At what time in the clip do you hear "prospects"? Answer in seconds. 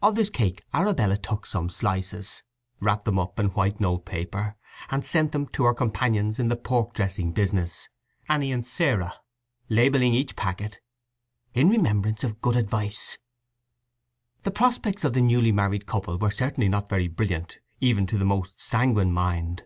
14.52-15.04